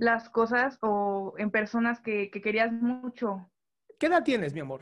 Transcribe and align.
las 0.00 0.30
cosas 0.30 0.78
o 0.80 1.34
en 1.36 1.50
personas 1.50 2.00
que, 2.00 2.30
querías 2.30 2.72
mucho. 2.72 3.50
¿Qué 3.98 4.06
edad 4.06 4.24
tienes, 4.24 4.54
mi 4.54 4.60
amor? 4.60 4.80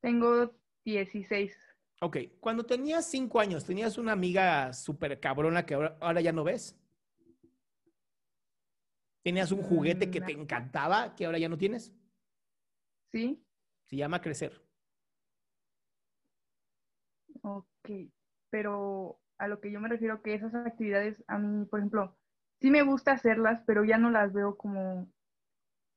Tengo 0.00 0.54
16. 0.84 1.54
Ok, 2.00 2.16
cuando 2.40 2.64
tenías 2.64 3.04
5 3.04 3.38
años, 3.38 3.66
¿tenías 3.66 3.98
una 3.98 4.12
amiga 4.12 4.72
súper 4.72 5.20
cabrona 5.20 5.66
que 5.66 5.74
ahora, 5.74 6.20
ya 6.22 6.32
no 6.32 6.42
ves? 6.42 6.80
¿Tenías 9.22 9.52
un 9.52 9.62
juguete 9.62 10.10
que 10.10 10.22
te 10.22 10.34
mm, 10.34 10.40
encantaba 10.40 11.14
que 11.14 11.26
ahora 11.26 11.38
ya 11.38 11.50
no 11.50 11.58
tienes? 11.58 11.92
Sí. 13.10 13.44
Se 13.84 13.96
llama 13.96 14.22
crecer. 14.22 14.64
Ok, 17.42 17.90
pero 18.48 19.20
a 19.36 19.48
lo 19.48 19.60
que 19.60 19.70
yo 19.70 19.80
me 19.80 19.88
refiero 19.88 20.22
que 20.22 20.34
esas 20.34 20.54
actividades 20.54 21.22
a 21.26 21.36
mí, 21.38 21.66
por 21.66 21.80
ejemplo, 21.80 22.16
sí 22.60 22.70
me 22.70 22.82
gusta 22.82 23.12
hacerlas, 23.12 23.62
pero 23.66 23.84
ya 23.84 23.98
no 23.98 24.10
las 24.10 24.32
veo 24.32 24.56
como 24.56 25.08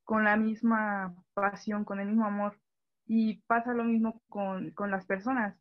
con 0.04 0.24
la 0.24 0.38
misma 0.38 1.16
pasión, 1.34 1.86
con 1.86 2.00
el 2.00 2.08
mismo 2.08 2.26
amor. 2.26 2.60
Y 3.06 3.42
pasa 3.48 3.74
lo 3.74 3.84
mismo 3.84 4.22
con, 4.30 4.74
las 4.90 5.06
personas. 5.06 5.58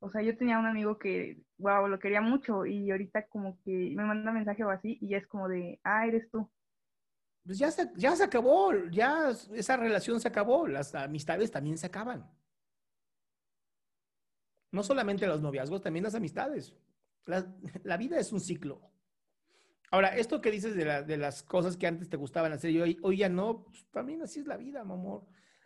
O 0.00 0.10
sea, 0.10 0.22
yo 0.22 0.36
tenía 0.36 0.58
un 0.58 0.66
amigo 0.66 0.98
que, 0.98 1.42
wow, 1.58 1.88
lo 1.88 1.98
quería 1.98 2.20
mucho 2.20 2.66
y 2.66 2.90
ahorita 2.90 3.26
como 3.28 3.58
que 3.62 3.94
me 3.96 4.04
manda 4.04 4.32
mensaje 4.32 4.64
o 4.64 4.70
así 4.70 4.98
y 5.00 5.14
es 5.14 5.26
como 5.26 5.48
de, 5.48 5.80
ah, 5.82 6.06
eres 6.06 6.30
tú. 6.30 6.48
Pues 7.44 7.58
ya 7.58 7.70
se, 7.70 7.90
ya 7.96 8.14
se 8.16 8.24
acabó, 8.24 8.72
ya 8.90 9.30
esa 9.54 9.76
relación 9.76 10.20
se 10.20 10.28
acabó, 10.28 10.66
las 10.66 10.94
amistades 10.94 11.50
también 11.50 11.78
se 11.78 11.86
acaban. 11.86 12.30
No 14.72 14.82
solamente 14.82 15.26
los 15.26 15.40
noviazgos, 15.40 15.82
también 15.82 16.04
las 16.04 16.14
amistades. 16.14 16.74
la 17.26 17.96
vida 17.96 18.18
es 18.18 18.32
un 18.32 18.40
ciclo. 18.40 18.93
Ahora, 19.94 20.08
esto 20.08 20.40
que 20.40 20.50
dices 20.50 20.74
de, 20.74 21.16
las 21.16 21.44
cosas 21.44 21.76
que 21.76 21.86
antes 21.86 22.08
te 22.08 22.16
gustaban 22.16 22.50
hacer 22.50 22.72
y 22.72 22.80
hoy, 22.80 22.98
hoy 23.02 23.18
ya 23.18 23.28
no, 23.28 23.62
pues, 23.62 23.86
también 23.92 24.22
así 24.22 24.40
es 24.40 24.46
la 24.48 24.56
vida, 24.56 24.82
mi 24.82 24.92
amor. 24.92 25.22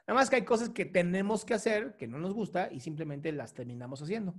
Nada 0.07 0.21
más 0.21 0.29
que 0.29 0.37
hay 0.37 0.45
cosas 0.45 0.69
que 0.69 0.85
tenemos 0.85 1.47
que 1.47 1.55
hacer 1.55 1.97
que 1.97 2.07
no 2.07 2.19
nos 2.19 2.35
gusta 2.35 2.69
y 2.71 2.81
simplemente 2.81 3.33
las 3.33 3.55
terminamos 3.55 4.03
haciendo. 4.03 4.35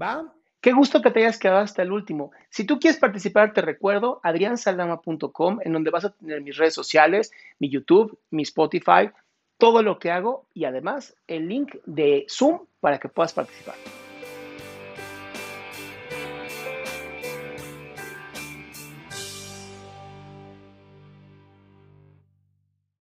¿Va? 0.00 0.32
Qué 0.62 0.72
gusto 0.72 1.02
que 1.02 1.10
te 1.10 1.20
hayas 1.20 1.38
quedado 1.38 1.58
hasta 1.58 1.82
el 1.82 1.92
último. 1.92 2.30
Si 2.48 2.64
tú 2.64 2.80
quieres 2.80 2.98
participar, 2.98 3.52
te 3.52 3.60
recuerdo 3.60 4.18
adriansaldama.com, 4.22 5.58
en 5.62 5.72
donde 5.74 5.90
vas 5.90 6.06
a 6.06 6.14
tener 6.14 6.40
mis 6.40 6.56
redes 6.56 6.72
sociales, 6.72 7.32
mi 7.58 7.68
YouTube, 7.68 8.18
mi 8.30 8.44
Spotify, 8.44 9.10
todo 9.58 9.82
lo 9.82 9.98
que 9.98 10.10
hago 10.10 10.46
y 10.54 10.64
además 10.64 11.14
el 11.26 11.48
link 11.48 11.74
de 11.84 12.24
Zoom 12.30 12.60
para 12.80 12.98
que 12.98 13.10
puedas 13.10 13.34
participar. 13.34 13.74